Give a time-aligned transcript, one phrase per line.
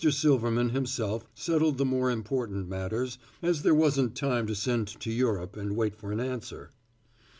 [0.09, 5.11] Silverman himself settled the more important matters, inasmuch as there wasn't time to send to
[5.11, 6.71] Europe and wait for an answer.